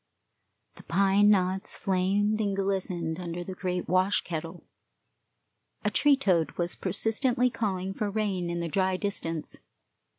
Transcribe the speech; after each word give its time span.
The 0.77 0.81
pine 0.81 1.29
knots 1.29 1.75
flamed 1.75 2.41
and 2.41 2.55
glistened 2.55 3.19
under 3.19 3.43
the 3.43 3.53
great 3.53 3.87
wash 3.87 4.21
kettle. 4.21 4.63
A 5.85 5.91
tree 5.91 6.17
toad 6.17 6.53
was 6.53 6.75
persistently 6.75 7.51
calling 7.51 7.93
for 7.93 8.09
rain 8.09 8.49
in 8.49 8.61
the 8.61 8.67
dry 8.67 8.97
distance. 8.97 9.57